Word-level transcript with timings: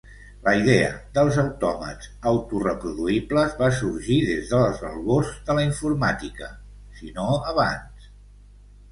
La 0.45 0.51
idea 0.59 0.85
dels 1.17 1.35
autòmats 1.41 2.07
autoreproduïbles 2.29 3.53
va 3.59 3.67
sorgir 3.81 4.17
des 4.29 4.49
de 4.53 4.61
les 4.61 4.81
albors 4.87 5.29
de 5.49 5.57
la 5.59 5.65
informàtica, 5.67 6.49
si 7.01 7.13
no 7.19 7.27
abans. 7.53 8.09